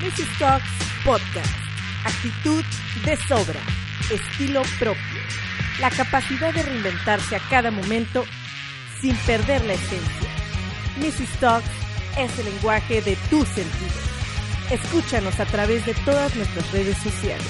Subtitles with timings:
[0.00, 0.38] Mrs.
[0.38, 0.70] Talks
[1.04, 1.54] Podcast.
[2.06, 2.64] Actitud
[3.04, 3.60] de sobra.
[4.10, 5.20] Estilo propio.
[5.78, 8.24] La capacidad de reinventarse a cada momento
[9.02, 10.30] sin perder la esencia.
[11.00, 11.38] Mrs.
[11.38, 11.68] Talks
[12.16, 13.92] es el lenguaje de tus sentidos.
[14.70, 17.46] Escúchanos a través de todas nuestras redes sociales.